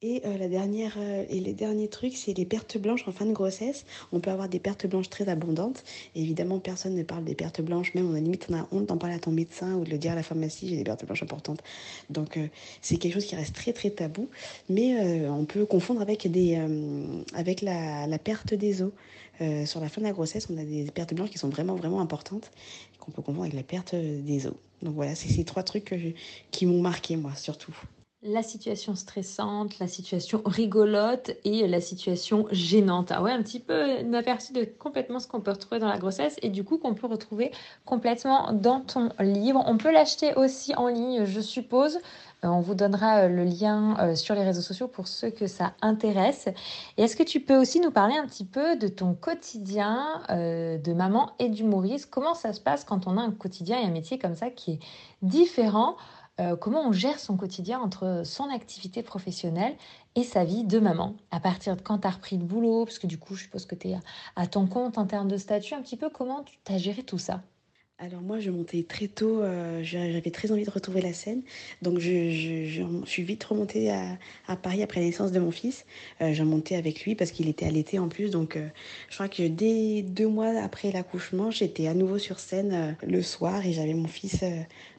Et 0.01 0.23
euh, 0.27 0.39
la 0.39 0.47
dernière 0.47 0.95
euh, 0.97 1.25
et 1.29 1.41
les 1.41 1.55
derniers 1.55 1.89
trucs, 1.89 2.17
c'est 2.17 2.33
les 2.33 2.45
pertes 2.45 2.79
blanches 2.79 3.09
en 3.09 3.13
fin 3.13 3.27
de 3.27 3.33
grossesse. 3.33 3.85
On 4.13 4.21
peut 4.21 4.31
avoir 4.31 4.49
des 4.49 4.61
pertes 4.61 4.87
blanches 4.87 5.11
très 5.11 5.29
abondantes. 5.29 5.83
évidemment, 6.15 6.61
personne 6.61 6.95
ne 6.95 7.03
parle 7.03 7.25
des 7.25 7.35
pertes 7.35 7.61
blanches. 7.61 7.95
Même 7.95 8.09
on 8.09 8.15
a 8.15 8.21
limite 8.21 8.47
on 8.49 8.55
a 8.55 8.69
honte 8.71 8.87
d'en 8.87 8.97
parler 8.97 9.17
à 9.17 9.19
ton 9.19 9.33
médecin 9.33 9.75
ou 9.75 9.83
de 9.83 9.91
le 9.91 9.99
dire 9.99 10.13
à 10.13 10.15
la 10.15 10.23
pharmacie. 10.23 10.69
J'ai 10.69 10.77
des 10.77 10.85
pertes 10.85 11.05
blanches 11.05 11.25
importantes. 11.25 11.65
Donc 12.11 12.37
euh, 12.37 12.47
c'est 12.81 12.97
quelque 12.97 13.15
chose 13.15 13.25
qui 13.25 13.35
reste 13.35 13.57
très 13.57 13.73
très 13.73 13.91
tabou. 13.91 14.29
Mais 14.69 15.27
on 15.29 15.45
peut 15.45 15.67
confondre 15.67 16.01
avec 16.01 16.31
des 16.31 16.61
avec 17.35 17.61
la, 17.61 18.07
la, 18.07 18.19
perte 18.19 18.55
des 18.55 18.83
os. 18.83 18.93
sur 19.67 19.81
la 19.81 19.89
fin 19.89 20.01
de 20.01 20.07
la 20.07 20.13
grossesse, 20.13 20.47
on 20.49 20.59
a 20.59 20.65
des 20.65 20.85
pertes 20.93 21.15
blanches 21.15 21.31
qui 21.31 21.39
sont 21.39 21.49
vraiment 21.49 21.75
vraiment 21.75 22.01
importantes 22.01 22.53
qu'on 23.01 23.11
peut 23.11 23.23
confondre 23.23 23.47
avec 23.47 23.55
la 23.55 23.65
perte 23.65 23.97
des 23.97 24.47
os. 24.47 24.55
Donc 24.83 24.95
voilà, 24.95 25.17
c'est 25.17 25.29
ces 25.29 25.45
trois 25.45 25.65
trucs 25.65 25.93
qui 26.53 26.67
m'ont 26.67 26.81
marqué 26.81 27.17
moi 27.17 27.35
surtout 27.35 27.75
la 28.23 28.43
situation 28.43 28.97
stressante, 28.97 29.79
la 29.79 29.87
situation 29.87 30.43
rigolote 30.45 31.31
et 31.45 31.69
la 31.69 31.81
situation 31.81 32.47
gênante. 32.51 33.13
Ah 33.13 33.23
ouais, 33.23 33.31
un 33.31 33.43
petit 33.43 33.61
peu 33.61 33.81
un 33.81 34.13
aperçu 34.13 34.53
de 34.53 34.65
complètement 34.65 35.21
ce 35.21 35.29
qu'on 35.29 35.41
peut 35.41 35.53
retrouver 35.53 35.79
dans 35.79 35.89
la 35.89 35.99
grossesse 35.99 36.37
et 36.43 36.49
du 36.49 36.65
coup 36.65 36.79
qu'on 36.79 36.95
peut 36.95 37.07
retrouver 37.07 37.53
complètement 37.85 38.53
dans 38.53 38.81
ton 38.81 39.11
livre. 39.21 39.63
On 39.67 39.79
peut 39.79 39.93
l'acheter 39.93 40.35
aussi 40.35 40.75
en 40.75 40.89
ligne, 40.89 41.27
je 41.27 41.41
suppose. 41.41 41.99
Euh, 42.45 42.49
on 42.49 42.61
vous 42.61 42.75
donnera 42.75 43.23
euh, 43.23 43.29
le 43.29 43.45
lien 43.45 43.97
euh, 43.99 44.15
sur 44.17 44.35
les 44.35 44.43
réseaux 44.43 44.63
sociaux 44.63 44.89
pour 44.89 45.07
ceux 45.07 45.31
que 45.31 45.47
ça 45.47 45.75
intéresse. 45.81 46.49
Et 46.97 47.05
est-ce 47.05 47.17
que 47.17 47.23
tu 47.23 47.39
peux 47.39 47.57
aussi 47.57 47.79
nous 47.79 47.93
parler 47.93 48.17
un 48.17 48.27
petit 48.27 48.45
peu 48.45 48.77
de 48.77 48.89
ton 48.89 49.15
quotidien 49.15 50.23
de 50.29 50.93
maman 50.93 51.33
et 51.39 51.49
d'humoriste? 51.49 52.11
Comment 52.11 52.35
ça 52.35 52.53
se 52.53 52.61
passe 52.61 52.85
quand 52.85 53.07
on 53.07 53.17
a 53.17 53.23
un 53.23 53.31
quotidien 53.31 53.81
et 53.81 53.85
un 53.85 53.91
métier 53.91 54.19
comme 54.19 54.35
ça 54.35 54.51
qui 54.51 54.73
est 54.73 54.79
différent? 55.23 55.97
Euh, 56.41 56.57
comment 56.57 56.87
on 56.87 56.93
gère 56.93 57.19
son 57.19 57.37
quotidien 57.37 57.81
entre 57.81 58.23
son 58.25 58.49
activité 58.49 59.03
professionnelle 59.03 59.75
et 60.15 60.23
sa 60.23 60.45
vie 60.45 60.65
de 60.65 60.79
maman. 60.79 61.17
À 61.31 61.41
partir 61.41 61.77
de 61.77 61.83
quand 61.83 61.99
tu 61.99 62.07
as 62.07 62.11
repris 62.11 62.37
le 62.37 62.45
boulot, 62.45 62.85
parce 62.85 62.99
que 62.99 63.09
du 63.09 63.19
coup, 63.19 63.35
je 63.35 63.43
suppose 63.43 63.67
que 63.67 63.75
tu 63.75 63.89
es 63.89 63.97
à, 64.37 64.47
ton 64.47 64.67
compte 64.67 64.99
en 64.99 65.07
termes 65.07 65.29
de 65.29 65.37
statut, 65.37 65.75
un 65.75 65.83
petit 65.83 65.97
peu 65.97 66.11
comment 66.11 66.45
tu 66.45 66.73
as 66.73 66.79
géré 66.79 67.03
tout 67.03 67.19
ça? 67.19 67.43
Alors 68.01 68.21
moi, 68.21 68.39
je 68.39 68.53
montais 68.53 68.85
très 68.85 69.09
tôt, 69.09 69.43
euh, 69.43 69.81
j'avais 69.83 70.31
très 70.31 70.53
envie 70.53 70.63
de 70.63 70.71
retrouver 70.71 71.01
la 71.01 71.13
scène, 71.13 71.43
donc 71.83 71.99
je, 71.99 72.87
suis 73.07 73.23
vite 73.25 73.43
remontée 73.43 73.91
à, 73.91 74.57
Paris 74.63 74.85
après 74.85 75.01
la 75.01 75.07
naissance 75.07 75.33
de 75.33 75.41
mon 75.41 75.51
fils. 75.51 75.85
Euh, 76.21 76.33
j'ai 76.33 76.45
monté 76.45 76.77
avec 76.77 77.03
lui 77.03 77.17
parce 77.17 77.33
qu'il 77.33 77.49
était 77.49 77.67
allaité 77.67 77.99
en 77.99 78.09
plus, 78.09 78.31
donc 78.31 78.57
je 79.09 79.15
crois 79.15 79.29
que 79.29 79.49
dès 79.49 80.03
deux 80.03 80.29
mois 80.29 80.51
après 80.63 80.93
l'accouchement, 80.93 81.51
j'étais 81.51 81.89
à 81.89 81.95
nouveau 81.95 82.19
sur 82.19 82.39
scène 82.39 82.97
le 83.05 83.21
soir 83.21 83.67
et 83.67 83.73
j'avais 83.73 83.95
mon 83.95 84.07
fils 84.07 84.45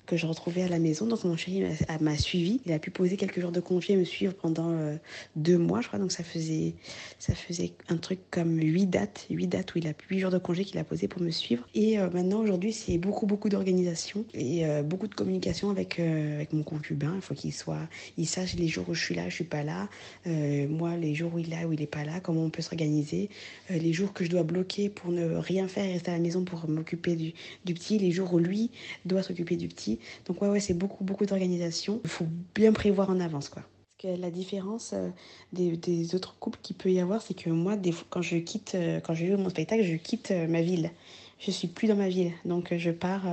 que 0.09 0.17
je 0.17 0.25
retrouvais 0.25 0.63
à 0.63 0.67
la 0.67 0.79
maison. 0.79 1.05
Donc 1.05 1.23
mon 1.23 1.37
chéri 1.37 1.63
m'a 2.01 2.17
suivi. 2.17 2.61
Il 2.65 2.71
a 2.71 2.79
pu 2.79 2.89
poser 2.89 3.15
quelques 3.15 3.39
jours 3.39 3.51
de 3.51 3.59
congé 3.59 3.93
et 3.93 3.95
me 3.95 4.03
suivre 4.03 4.33
pendant 4.33 4.71
euh, 4.71 4.95
deux 5.35 5.57
mois, 5.57 5.81
je 5.81 5.87
crois. 5.87 5.99
Donc 5.99 6.11
ça 6.11 6.23
faisait, 6.23 6.73
ça 7.19 7.35
faisait 7.35 7.73
un 7.89 7.97
truc 7.97 8.19
comme 8.31 8.57
huit 8.57 8.87
dates, 8.87 9.27
huit 9.29 9.47
dates 9.47 9.75
où 9.75 9.77
il 9.77 9.87
a 9.87 9.93
huit 10.09 10.19
jours 10.19 10.31
de 10.31 10.39
congé 10.39 10.65
qu'il 10.65 10.79
a 10.79 10.83
posé 10.83 11.07
pour 11.07 11.21
me 11.21 11.29
suivre. 11.29 11.67
Et 11.75 11.99
euh, 11.99 12.09
maintenant 12.09 12.39
aujourd'hui 12.39 12.73
c'est 12.73 12.97
beaucoup 12.97 13.27
beaucoup 13.27 13.49
d'organisation 13.49 14.25
et 14.33 14.65
euh, 14.65 14.81
beaucoup 14.81 15.07
de 15.07 15.13
communication 15.13 15.69
avec 15.69 15.99
avec 15.99 16.53
mon 16.53 16.63
concubin. 16.63 17.13
Il 17.15 17.21
faut 17.21 17.35
qu'il 17.35 17.53
soit, 17.53 17.87
il 18.17 18.25
sache 18.25 18.55
les 18.55 18.67
jours 18.67 18.85
où 18.89 18.95
je 18.95 19.03
suis 19.03 19.15
là, 19.15 19.29
je 19.29 19.35
suis 19.35 19.43
pas 19.43 19.63
là. 19.63 19.89
moi 20.25 20.97
les 20.97 21.13
jours 21.13 21.35
où 21.35 21.39
il 21.39 21.53
est 21.53 21.61
là, 21.61 21.67
où 21.67 21.73
il 21.73 21.81
est 21.81 21.87
pas 21.87 22.03
là, 22.03 22.19
comment 22.19 22.43
on 22.43 22.49
peut 22.49 22.63
s'organiser. 22.63 23.29
les 23.69 23.93
jours 23.93 24.13
que 24.13 24.23
je 24.23 24.29
dois 24.29 24.43
bloquer 24.43 24.89
pour 24.89 25.11
ne 25.11 25.35
rien 25.35 25.67
faire 25.67 25.85
et 25.85 25.93
rester 25.93 26.09
à 26.09 26.15
la 26.15 26.19
maison 26.19 26.43
pour 26.43 26.67
m'occuper 26.67 27.15
du, 27.15 27.33
du 27.65 27.73
petit. 27.75 27.99
Les 27.99 28.11
jours 28.11 28.33
où 28.33 28.39
lui 28.39 28.71
doit 29.05 29.21
s'occuper 29.21 29.55
du 29.55 29.67
petit. 29.67 29.98
Donc 30.25 30.41
ouais, 30.41 30.49
ouais 30.49 30.59
c'est 30.59 30.73
beaucoup, 30.73 31.03
beaucoup 31.03 31.25
d'organisation. 31.25 31.99
Il 32.03 32.09
faut 32.09 32.27
bien 32.55 32.73
prévoir 32.73 33.09
en 33.09 33.19
avance, 33.19 33.49
quoi. 33.49 33.63
La 34.03 34.31
différence 34.31 34.93
euh, 34.93 35.09
des, 35.51 36.15
autres 36.15 36.37
couples 36.39 36.57
qu'il 36.61 36.77
peut 36.77 36.89
y 36.89 37.01
avoir, 37.01 37.21
c'est 37.21 37.33
que 37.33 37.49
moi, 37.49 37.75
des 37.75 37.93
quand 38.09 38.21
je 38.21 38.37
quitte, 38.37 38.75
euh, 38.75 39.01
quand 39.01 39.13
je 39.13 39.25
joue 39.25 39.35
mon 39.35 39.49
spectacle, 39.49 39.83
je 39.83 39.95
quitte 39.95 40.31
euh, 40.31 40.47
ma 40.47 40.61
ville. 40.61 40.91
Je 41.37 41.51
suis 41.51 41.67
plus 41.67 41.87
dans 41.87 41.97
ma 41.97 42.07
ville. 42.07 42.31
Donc 42.45 42.73
je 42.75 42.91
pars 42.91 43.23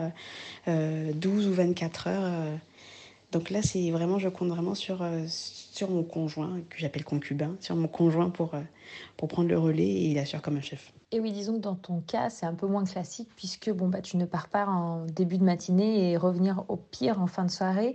12 0.67 1.49
ou 1.49 1.53
24 1.53 2.07
heures. 2.07 2.59
Donc 3.37 3.51
là, 3.51 3.61
c'est 3.61 3.91
vraiment, 3.91 4.19
je 4.19 4.31
compte 4.31 4.49
vraiment 4.49 4.75
sur, 4.75 5.05
sur 5.29 5.91
mon 5.91 6.03
conjoint, 6.03 6.61
que 6.71 6.79
j'appelle 6.79 7.05
concubin, 7.05 7.55
sur 7.61 7.77
mon 7.77 7.87
conjoint 7.87 8.31
pour, 8.31 8.53
pour 9.19 9.29
prendre 9.29 9.51
le 9.51 9.59
relais 9.59 9.85
et 9.85 10.07
il 10.07 10.19
assure 10.19 10.41
comme 10.41 10.57
un 10.57 10.63
chef. 10.63 10.95
Et 11.13 11.21
oui, 11.21 11.33
disons 11.33 11.57
que 11.57 11.61
dans 11.61 11.75
ton 11.75 12.01
cas, 12.01 12.31
c'est 12.31 12.47
un 12.47 12.55
peu 12.55 12.67
moins 12.67 12.85
classique 12.85 13.29
puisque 13.37 13.71
bon, 13.71 13.89
bah, 13.89 14.01
tu 14.01 14.17
ne 14.17 14.25
pars 14.25 14.49
pas 14.49 14.67
en 14.67 15.05
début 15.05 15.37
de 15.37 15.45
matinée 15.45 16.11
et 16.13 16.17
revenir 16.17 16.65
au 16.69 16.77
pire 16.77 17.21
en 17.21 17.27
fin 17.27 17.45
de 17.45 17.51
soirée. 17.51 17.95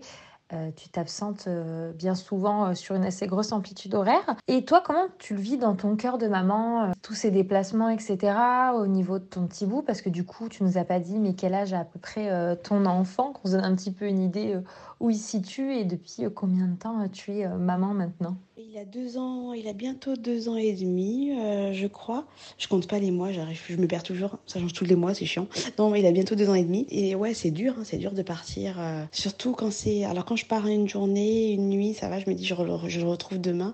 Euh, 0.54 0.70
tu 0.76 0.90
t'absentes 0.90 1.46
euh, 1.48 1.94
bien 1.94 2.14
souvent 2.14 2.66
euh, 2.66 2.74
sur 2.74 2.96
une 2.96 3.06
assez 3.06 3.26
grosse 3.26 3.54
amplitude 3.54 3.96
horaire. 3.96 4.36
Et 4.50 4.66
toi, 4.66 4.84
comment 4.86 5.08
tu 5.18 5.34
le 5.34 5.40
vis 5.40 5.58
dans 5.58 5.76
ton 5.76 5.96
cœur 5.96 6.18
de 6.18 6.28
maman, 6.28 6.92
tous 7.02 7.14
ces 7.14 7.32
déplacements, 7.32 7.88
etc., 7.90 8.34
au 8.76 8.86
niveau 8.86 9.18
de 9.18 9.24
ton 9.24 9.48
petit 9.48 9.66
bout? 9.66 9.82
Parce 9.82 10.02
que 10.02 10.10
du 10.10 10.26
coup, 10.26 10.50
tu 10.50 10.64
nous 10.64 10.78
as 10.78 10.84
pas 10.84 11.00
dit, 11.00 11.20
mais 11.20 11.36
quel 11.36 11.54
âge 11.54 11.74
a 11.74 11.80
à 11.80 11.86
peu 11.86 12.00
près 12.00 12.58
ton 12.64 12.86
enfant, 12.86 13.32
qu'on 13.32 13.48
se 13.48 13.54
donne 13.56 13.64
un 13.64 13.76
petit 13.76 13.92
peu 13.92 14.06
une 14.06 14.22
idée 14.22 14.60
où 15.02 15.10
il 15.10 15.18
se 15.18 15.32
situe 15.32 15.74
et 15.74 15.84
depuis 15.84 16.24
combien 16.34 16.68
de 16.68 16.76
temps 16.78 17.08
tu 17.10 17.32
es 17.32 17.48
maman 17.48 17.94
maintenant? 17.94 18.38
Il 18.58 18.78
a 18.78 18.86
deux 18.86 19.18
ans, 19.18 19.52
il 19.54 19.68
a 19.68 19.74
bientôt 19.74 20.16
deux 20.16 20.48
ans 20.48 20.56
et 20.56 20.74
demi, 20.74 21.32
je 21.74 21.88
crois. 21.88 22.26
Je 22.60 22.68
compte 22.68 22.88
pas 22.88 23.00
les 23.00 23.10
mois, 23.10 23.32
j'arrive, 23.32 23.60
je 23.68 23.76
me 23.76 23.88
perds 23.88 24.04
toujours. 24.04 24.38
Ça 24.46 24.60
change 24.60 24.74
tous 24.74 24.86
les 24.86 24.96
mois, 24.96 25.16
c'est 25.16 25.26
chiant. 25.26 25.48
Non, 25.80 25.94
il 25.96 26.06
a 26.06 26.12
bientôt 26.12 26.36
deux 26.36 26.48
ans 26.50 26.54
et 26.54 26.64
demi. 26.64 26.86
Et 26.90 27.16
ouais, 27.16 27.34
c'est 27.34 27.50
dur, 27.50 27.74
hein, 27.80 27.84
c'est 27.84 27.98
dur 27.98 28.12
de 28.12 28.22
partir. 28.22 28.80
surtout 29.12 29.54
quand 29.54 29.72
c'est. 29.72 30.06
Alors 30.06 30.24
quand 30.24 30.36
je 30.36 30.46
pars 30.46 30.68
une 30.68 30.88
journée, 30.88 31.52
une 31.52 31.70
nuit, 31.70 31.96
ça 31.96 32.08
va, 32.08 32.20
je 32.20 32.30
me 32.30 32.36
dis 32.36 32.46
je, 32.46 32.54
je 32.88 33.00
le 33.00 33.08
retrouve 33.08 33.42
demain. 33.42 33.74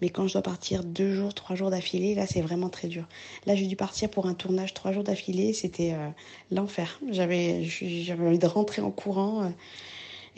Mais 0.00 0.10
quand 0.10 0.28
je 0.28 0.34
dois 0.34 0.42
partir 0.42 0.84
deux 0.84 1.12
jours, 1.12 1.34
trois 1.34 1.56
jours 1.56 1.70
d'affilée, 1.70 2.14
là 2.14 2.26
c'est 2.26 2.40
vraiment 2.40 2.68
très 2.68 2.86
dur. 2.86 3.08
Là 3.46 3.56
j'ai 3.56 3.66
dû 3.66 3.74
partir 3.74 4.08
pour 4.08 4.26
un 4.26 4.34
tournage 4.34 4.72
trois 4.72 4.92
jours 4.92 5.04
d'affilée, 5.04 5.52
c'était 5.52 5.94
l'enfer. 6.52 7.00
J'avais, 7.10 7.64
j'avais 7.64 8.26
envie 8.26 8.38
de 8.38 8.46
rentrer 8.46 8.80
en 8.80 8.92
courant. 8.92 9.50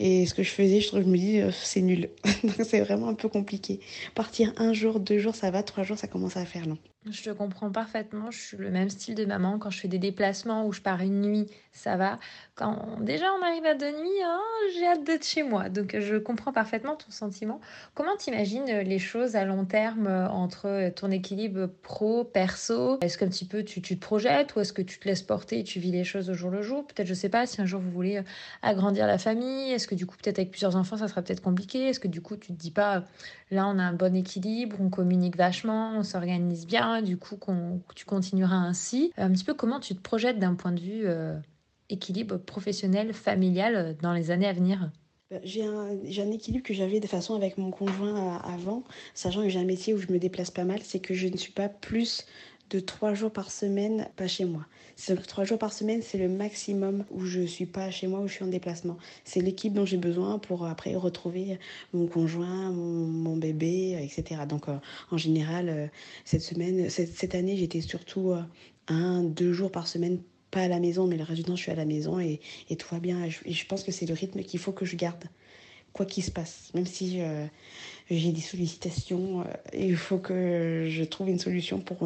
Et 0.03 0.25
ce 0.25 0.33
que 0.33 0.41
je 0.41 0.49
faisais, 0.49 0.81
je, 0.81 0.95
me 0.95 1.15
dis, 1.15 1.39
euh, 1.41 1.51
c'est 1.51 1.79
nul. 1.79 2.09
Donc 2.43 2.55
c'est 2.67 2.81
vraiment 2.81 3.07
un 3.07 3.13
peu 3.13 3.29
compliqué. 3.29 3.79
Partir 4.15 4.51
un 4.57 4.73
jour, 4.73 4.99
deux 4.99 5.19
jours, 5.19 5.35
ça 5.35 5.51
va, 5.51 5.61
trois 5.61 5.83
jours, 5.83 5.95
ça 5.95 6.07
commence 6.07 6.37
à 6.37 6.45
faire 6.45 6.65
long. 6.65 6.79
Je 7.09 7.23
te 7.23 7.29
comprends 7.31 7.71
parfaitement. 7.71 8.29
Je 8.29 8.39
suis 8.39 8.57
le 8.57 8.69
même 8.69 8.89
style 8.89 9.15
de 9.15 9.25
maman. 9.25 9.57
Quand 9.57 9.71
je 9.71 9.79
fais 9.79 9.87
des 9.87 9.97
déplacements 9.97 10.67
où 10.67 10.71
je 10.71 10.81
pars 10.81 11.01
une 11.01 11.21
nuit, 11.21 11.47
ça 11.71 11.95
va. 11.97 12.19
Quand 12.53 12.99
déjà 13.01 13.25
on 13.39 13.43
arrive 13.43 13.65
à 13.65 13.73
deux 13.73 13.89
nuits, 13.89 14.23
hein, 14.23 14.39
j'ai 14.75 14.85
hâte 14.85 15.03
d'être 15.03 15.25
chez 15.25 15.41
moi. 15.41 15.69
Donc 15.69 15.97
je 15.97 16.17
comprends 16.17 16.53
parfaitement 16.53 16.95
ton 16.95 17.09
sentiment. 17.09 17.59
Comment 17.95 18.15
t'imagines 18.17 18.65
les 18.65 18.99
choses 18.99 19.35
à 19.35 19.45
long 19.45 19.65
terme 19.65 20.05
euh, 20.05 20.29
entre 20.29 20.91
ton 20.95 21.09
équilibre 21.09 21.65
pro, 21.81 22.23
perso? 22.23 22.99
Est-ce 23.01 23.17
qu'un 23.17 23.29
petit 23.29 23.45
peu 23.45 23.63
tu, 23.63 23.81
tu, 23.81 23.97
te 23.97 24.05
projettes 24.05 24.55
ou 24.55 24.59
est-ce 24.59 24.73
que 24.73 24.83
tu 24.83 24.99
te 24.99 25.07
laisses 25.07 25.23
porter 25.23 25.59
et 25.59 25.63
tu 25.63 25.79
vis 25.79 25.91
les 25.91 26.03
choses 26.03 26.29
au 26.29 26.35
jour 26.35 26.51
le 26.51 26.61
jour? 26.61 26.85
Peut-être, 26.85 27.07
je 27.07 27.15
sais 27.15 27.29
pas, 27.29 27.47
si 27.47 27.61
un 27.61 27.65
jour 27.65 27.81
vous 27.81 27.89
voulez 27.89 28.17
euh, 28.17 28.23
agrandir 28.61 29.07
la 29.07 29.17
famille, 29.17 29.71
est-ce 29.71 29.87
que 29.87 29.95
du 29.95 30.05
coup 30.05 30.17
peut-être 30.21 30.37
avec 30.37 30.51
plusieurs 30.51 30.75
enfants 30.75 30.97
ça 30.97 31.07
sera 31.07 31.23
peut-être 31.23 31.41
compliqué? 31.41 31.87
Est-ce 31.87 31.99
que 31.99 32.07
du 32.07 32.21
coup 32.21 32.37
tu 32.37 32.53
te 32.53 32.59
dis 32.59 32.71
pas 32.71 33.05
là 33.49 33.67
on 33.67 33.79
a 33.79 33.83
un 33.83 33.93
bon 33.93 34.15
équilibre, 34.15 34.77
on 34.79 34.89
communique 34.89 35.35
vachement, 35.35 35.93
on 35.95 36.03
s'organise 36.03 36.67
bien, 36.67 36.90
du 36.99 37.17
coup 37.17 37.37
tu 37.95 38.05
continueras 38.05 38.55
ainsi. 38.55 39.13
Un 39.17 39.31
petit 39.31 39.45
peu 39.45 39.53
comment 39.53 39.79
tu 39.79 39.95
te 39.95 40.01
projettes 40.01 40.39
d'un 40.39 40.55
point 40.55 40.73
de 40.73 40.81
vue 40.81 41.07
euh, 41.07 41.37
équilibre 41.89 42.37
professionnel, 42.37 43.13
familial 43.13 43.75
euh, 43.75 43.93
dans 44.01 44.13
les 44.13 44.31
années 44.31 44.47
à 44.47 44.53
venir? 44.53 44.91
Bah, 45.29 45.37
j'ai 45.43 45.63
un, 45.63 45.97
j'ai 46.03 46.21
un, 46.21 46.31
équilibre 46.31 46.63
que 46.63 46.73
j'avais 46.73 46.99
de 46.99 47.07
façon 47.07 47.35
avec 47.35 47.57
mon 47.57 47.71
conjoint 47.71 48.37
avant, 48.39 48.83
sachant 49.13 49.43
que 49.43 49.49
j'ai 49.49 49.59
un 49.59 49.65
métier 49.65 49.93
où 49.93 49.97
je 49.97 50.11
me 50.11 50.19
déplace 50.19 50.51
pas 50.51 50.65
mal, 50.65 50.81
c'est 50.83 50.99
que 50.99 51.13
je 51.13 51.27
ne 51.27 51.37
suis 51.37 51.53
pas 51.53 51.69
plus 51.69 52.25
de 52.71 52.79
trois 52.79 53.13
jours 53.13 53.31
par 53.31 53.51
semaine 53.51 54.07
pas 54.15 54.27
chez 54.27 54.45
moi. 54.45 54.65
Trois 55.27 55.43
jours 55.43 55.59
par 55.59 55.73
semaine, 55.73 56.01
c'est 56.01 56.17
le 56.17 56.29
maximum 56.29 57.05
où 57.11 57.25
je 57.25 57.41
suis 57.41 57.65
pas 57.65 57.91
chez 57.91 58.07
moi, 58.07 58.21
où 58.21 58.27
je 58.27 58.33
suis 58.33 58.43
en 58.43 58.47
déplacement. 58.47 58.97
C'est 59.25 59.41
l'équipe 59.41 59.73
dont 59.73 59.85
j'ai 59.85 59.97
besoin 59.97 60.39
pour 60.39 60.65
après 60.65 60.95
retrouver 60.95 61.59
mon 61.93 62.07
conjoint, 62.07 62.71
mon, 62.71 63.35
bébé, 63.35 63.97
etc. 64.01 64.41
Donc 64.47 64.69
euh, 64.69 64.77
en 65.09 65.17
général, 65.17 65.69
euh, 65.69 65.87
cette 66.23 66.41
semaine, 66.41 66.89
cette, 66.89 67.35
année, 67.35 67.57
j'étais 67.57 67.81
surtout 67.81 68.31
euh, 68.31 68.41
un, 68.87 69.23
deux 69.23 69.51
jours 69.51 69.71
par 69.71 69.87
semaine 69.87 70.19
pas 70.49 70.61
à 70.61 70.67
la 70.67 70.79
maison, 70.79 71.07
mais 71.07 71.17
le 71.17 71.23
reste 71.23 71.39
du 71.39 71.43
temps, 71.43 71.55
je 71.55 71.63
suis 71.63 71.71
à 71.71 71.75
la 71.75 71.85
maison 71.85 72.19
et, 72.19 72.39
et 72.69 72.75
tout 72.75 72.87
va 72.91 72.99
bien. 72.99 73.25
Et 73.45 73.53
je, 73.53 73.65
pense 73.65 73.83
que 73.83 73.91
c'est 73.91 74.05
le 74.05 74.13
rythme 74.13 74.43
qu'il 74.43 74.59
faut 74.59 74.73
que 74.73 74.85
je 74.85 74.95
garde, 74.95 75.23
quoi 75.93 76.05
qu'il 76.05 76.23
se 76.23 76.31
passe. 76.31 76.71
Même 76.73 76.85
si 76.85 77.21
j'ai 78.17 78.31
des 78.31 78.41
sollicitations, 78.41 79.43
il 79.73 79.95
faut 79.95 80.17
que 80.17 80.87
je 80.89 81.03
trouve 81.03 81.29
une 81.29 81.39
solution 81.39 81.79
pour 81.79 82.05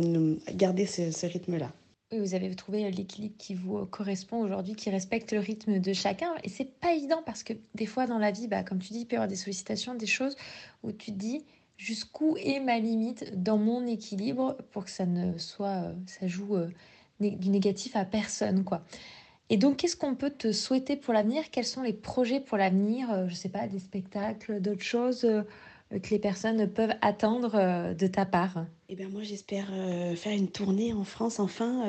garder 0.56 0.86
ce 0.86 1.26
rythme-là 1.26 1.72
vous 2.12 2.36
avez 2.36 2.54
trouvé 2.56 2.90
l'équilibre 2.92 3.36
qui 3.38 3.56
vous 3.56 3.86
correspond 3.86 4.38
aujourd'hui, 4.42 4.76
qui 4.76 4.90
respecte 4.90 5.32
le 5.32 5.40
rythme 5.40 5.80
de 5.80 5.94
chacun. 5.94 6.30
Et 6.44 6.50
c'est 6.50 6.80
pas 6.80 6.94
évident 6.94 7.22
parce 7.26 7.44
que 7.44 7.54
des 7.74 7.86
fois 7.86 8.08
dans 8.08 8.20
la 8.20 8.32
vie, 8.32 8.48
bah, 8.48 8.64
comme 8.64 8.80
tu 8.80 8.94
dis, 8.94 9.02
il 9.02 9.06
peut 9.06 9.14
y 9.14 9.18
avoir 9.18 9.28
des 9.28 9.36
sollicitations, 9.36 9.96
des 9.96 10.06
choses 10.06 10.36
où 10.84 10.92
tu 10.92 11.12
te 11.12 11.18
dis 11.18 11.44
jusqu'où 11.78 12.38
est 12.38 12.60
ma 12.60 12.80
limite 12.80 13.42
dans 13.42 13.58
mon 13.58 13.86
équilibre 13.86 14.56
pour 14.72 14.86
que 14.86 14.92
ça 14.92 15.06
ne 15.06 15.38
soit, 15.38 15.84
euh, 15.84 15.94
ça 16.06 16.28
joue 16.28 16.56
euh, 16.56 16.70
du 17.20 17.50
négatif 17.50 17.96
à 17.96 18.06
personne, 18.06 18.64
quoi. 18.64 18.84
Et 19.50 19.58
donc, 19.58 19.78
qu'est-ce 19.78 19.96
qu'on 19.96 20.16
peut 20.16 20.32
te 20.32 20.52
souhaiter 20.52 20.96
pour 20.96 21.14
l'avenir? 21.14 21.44
Quels 21.52 21.66
sont 21.66 21.84
les 21.84 21.94
projets 21.94 22.40
pour 22.40 22.58
l'avenir? 22.58 23.12
Euh, 23.12 23.28
Je 23.28 23.36
sais 23.36 23.50
pas, 23.50 23.68
des 23.68 23.80
spectacles, 23.80 24.60
d'autres 24.60 24.84
choses 24.84 25.24
euh, 25.26 25.44
que 26.00 26.10
les 26.10 26.20
personnes 26.20 26.68
peuvent 26.68 26.94
attendre 27.02 27.52
euh, 27.56 27.94
de 27.94 28.08
ta 28.08 28.26
part 28.26 28.66
eh 28.88 28.96
bien 28.96 29.10
moi 29.10 29.24
j'espère 29.24 29.66
euh, 29.72 30.16
faire 30.16 30.34
une 30.34 30.48
tournée 30.48 30.94
en 30.94 31.04
France 31.04 31.40
enfin. 31.40 31.88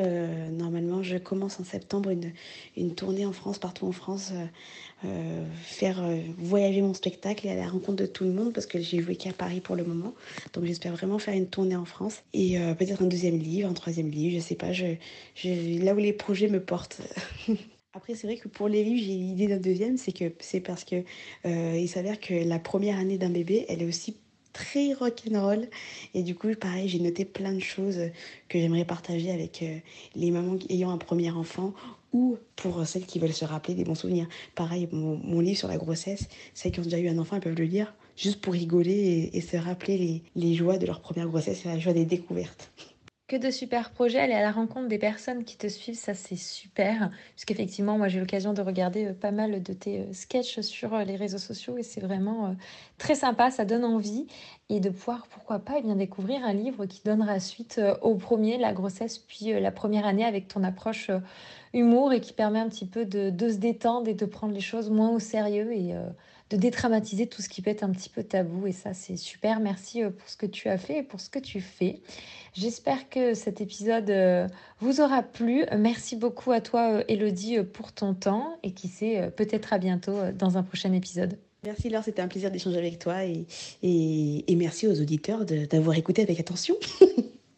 normalement 0.50 1.02
je 1.02 1.18
commence 1.18 1.60
en 1.60 1.64
septembre 1.64 2.10
une, 2.75 2.94
tournée 2.94 3.26
en 3.26 3.32
France, 3.32 3.58
partout 3.58 3.86
en 3.86 3.92
France, 3.92 4.32
faire 5.62 6.02
voyager 6.38 6.80
mon 6.80 6.94
spectacle 6.94 7.46
et 7.46 7.50
à 7.50 7.54
la 7.54 7.68
rencontre 7.68 7.96
de 7.96 8.06
tout 8.06 8.25
le 8.25 8.32
monde 8.32 8.54
parce 8.54 8.64
que 8.64 8.80
j'ai 8.80 9.02
joué 9.02 9.14
qu'à 9.16 9.34
Paris 9.34 9.60
pour 9.60 9.76
le 9.76 9.84
moment. 9.84 10.14
Donc 10.54 10.64
j'espère 10.64 10.94
vraiment 10.94 11.18
faire 11.18 11.34
une 11.34 11.48
tournée 11.48 11.76
en 11.76 11.84
France 11.84 12.22
et 12.32 12.58
peut-être 12.78 13.02
un 13.02 13.06
deuxième 13.06 13.38
livre, 13.38 13.68
un 13.68 13.75
troisième 13.75 14.08
livre, 14.10 14.40
je 14.40 14.42
sais 14.42 14.54
pas, 14.54 14.72
je, 14.72 14.94
je, 15.34 15.84
là 15.84 15.92
où 15.92 15.98
les 15.98 16.14
projets 16.14 16.48
me 16.48 16.60
portent. 16.60 17.02
Après, 17.96 18.14
c'est 18.14 18.26
vrai 18.26 18.36
que 18.36 18.48
pour 18.48 18.68
les 18.68 18.84
livres, 18.84 19.02
j'ai 19.02 19.14
l'idée 19.14 19.46
d'un 19.46 19.56
deuxième, 19.56 19.96
c'est 19.96 20.12
que 20.12 20.30
c'est 20.40 20.60
parce 20.60 20.84
que 20.84 20.96
euh, 21.46 21.78
il 21.78 21.88
s'avère 21.88 22.20
que 22.20 22.34
la 22.34 22.58
première 22.58 22.98
année 22.98 23.16
d'un 23.16 23.30
bébé, 23.30 23.64
elle 23.70 23.80
est 23.80 23.86
aussi 23.86 24.18
très 24.52 24.92
rock'n'roll. 24.92 25.66
Et 26.12 26.22
du 26.22 26.34
coup, 26.34 26.48
pareil, 26.60 26.90
j'ai 26.90 26.98
noté 26.98 27.24
plein 27.24 27.54
de 27.54 27.58
choses 27.58 27.98
que 28.50 28.58
j'aimerais 28.58 28.84
partager 28.84 29.30
avec 29.30 29.62
euh, 29.62 29.78
les 30.14 30.30
mamans 30.30 30.58
ayant 30.68 30.90
un 30.90 30.98
premier 30.98 31.30
enfant 31.30 31.72
ou 32.12 32.36
pour 32.54 32.86
celles 32.86 33.06
qui 33.06 33.18
veulent 33.18 33.32
se 33.32 33.46
rappeler 33.46 33.72
des 33.72 33.84
bons 33.84 33.94
souvenirs. 33.94 34.28
Pareil, 34.54 34.90
mon, 34.92 35.40
livre 35.40 35.56
sur 35.56 35.68
la 35.68 35.78
grossesse, 35.78 36.28
celles 36.52 36.72
qui 36.72 36.80
ont 36.80 36.82
déjà 36.82 36.98
eu 36.98 37.08
un 37.08 37.16
enfant, 37.16 37.36
elles 37.36 37.42
peuvent 37.42 37.56
le 37.56 37.64
lire 37.64 37.94
juste 38.14 38.42
pour 38.42 38.52
rigoler 38.52 39.30
et, 39.32 39.40
se 39.40 39.56
rappeler 39.56 39.96
les, 39.96 40.22
les 40.34 40.54
joies 40.54 40.76
de 40.76 40.84
leur 40.84 41.00
première 41.00 41.28
grossesse 41.28 41.64
et 41.64 41.68
la 41.68 41.78
joie 41.78 41.94
des 41.94 42.04
découvertes. 42.04 42.70
Que 43.28 43.35
de 43.35 43.50
super 43.50 43.90
projets, 43.90 44.21
aller 44.21 44.35
à 44.35 44.40
la 44.40 44.52
rencontre 44.52 44.87
des 44.87 44.99
personnes 44.99 45.42
qui 45.42 45.56
te 45.56 45.66
suivent, 45.66 45.97
ça 45.97 46.14
c'est 46.14 46.37
super. 46.37 47.11
Puisqu'effectivement, 47.35 47.99
moi 47.99 48.06
j'ai 48.06 48.21
l'occasion 48.21 48.52
de 48.52 48.62
regarder 48.62 49.06
euh, 49.06 49.14
pas 49.14 49.33
mal 49.33 49.64
de 49.64 49.73
tes 49.73 50.02
euh, 50.02 50.12
sketchs 50.12 50.61
sur 50.61 50.95
euh, 50.95 51.02
les 51.02 51.16
réseaux 51.16 51.38
sociaux 51.38 51.76
et 51.76 51.83
c'est 51.83 52.00
vraiment 52.00 52.54
très 52.99 53.16
sympa, 53.16 53.50
ça 53.50 53.64
donne 53.64 53.85
envie. 53.85 54.28
Et 54.68 54.80
de 54.80 54.90
pouvoir, 54.90 55.28
pourquoi 55.28 55.61
pas, 55.61 55.75
eh 55.78 55.82
bien, 55.82 55.94
découvrir 55.94 56.44
un 56.44 56.52
livre 56.52 56.87
qui 56.87 57.00
donnera 57.04 57.38
suite 57.38 57.80
au 58.02 58.16
premier, 58.16 58.58
la 58.58 58.73
grossesse, 58.73 59.18
puis 59.18 59.52
la 59.52 59.70
première 59.70 60.06
année 60.06 60.25
avec 60.25 60.49
ton 60.49 60.64
approche 60.64 61.11
humour 61.73 62.12
et 62.12 62.20
qui 62.20 62.32
permet 62.32 62.58
un 62.58 62.68
petit 62.68 62.87
peu 62.87 63.04
de, 63.04 63.30
de, 63.30 63.49
se 63.49 63.58
détendre 63.58 64.08
et 64.08 64.14
de 64.14 64.26
prendre 64.26 64.52
les 64.52 64.61
choses 64.61 64.90
moins 64.90 65.11
au 65.11 65.20
sérieux 65.20 65.73
et 65.73 65.94
de 66.50 66.56
dédramatiser 66.56 67.28
tout 67.28 67.42
ce 67.42 67.49
qui 67.49 67.62
peut 67.62 67.70
être 67.70 67.85
un 67.85 67.90
petit 67.90 68.08
peu 68.08 68.25
tabou. 68.25 68.66
Et 68.66 68.73
ça, 68.73 68.92
c'est 68.92 69.16
super. 69.16 69.61
Merci 69.61 70.02
pour 70.02 70.28
ce 70.28 70.37
que 70.37 70.46
tu 70.46 70.68
as 70.68 70.78
fait 70.78 70.99
et 70.99 71.02
pour 71.04 71.20
ce 71.20 71.30
que 71.30 71.38
tu 71.38 71.61
fais. 71.61 72.00
J'espère 72.56 73.11
que 73.11 73.35
cet 73.35 73.61
épisode 73.61 74.08
euh, 74.08 74.49
vous 74.80 75.02
aura 75.02 75.23
plu. 75.23 75.66
Merci 75.76 76.16
beaucoup 76.16 76.52
à 76.52 76.62
toi, 76.62 76.90
euh, 76.90 77.04
Elodie, 77.06 77.58
euh, 77.58 77.64
pour 77.64 77.92
ton 77.92 78.14
temps 78.14 78.56
et 78.62 78.73
qui 78.73 78.88
sait, 78.88 79.30
peut-être 79.37 79.75
à 79.75 79.78
bientôt 79.78 80.32
dans 80.32 80.56
un 80.56 80.62
prochain 80.62 80.94
épisode. 80.94 81.38
Merci 81.66 81.88
Laure, 81.88 82.04
c'était 82.04 82.23
un 82.23 82.28
plaisir 82.28 82.52
d'échanger 82.52 82.78
avec 82.78 83.00
toi 83.00 83.25
et, 83.25 84.54
merci 84.54 84.87
aux 84.87 85.00
auditeurs 85.00 85.44
d'avoir 85.44 85.96
écouté 85.96 86.23
avec 86.23 86.38
attention. 86.38 86.76